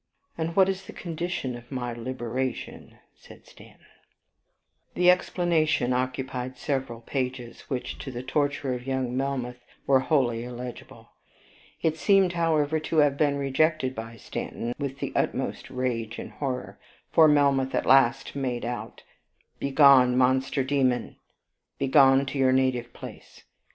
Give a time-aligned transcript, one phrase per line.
[0.35, 3.85] and what is the condition of my liberation?" said Stanton......
[4.95, 11.11] The explanation occupied several pages, which, to the torture of young Melmoth, were wholly illegible.
[11.83, 16.79] It seemed, however, to have been rejected by Stanton with the utmost rage and horror,
[17.11, 19.03] for Melmoth at last made out,
[19.59, 21.17] "Begone, monster, demon!
[21.77, 23.43] begone to your native place.